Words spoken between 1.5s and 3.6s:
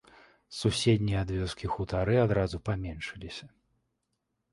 хутары адразу паменшыліся.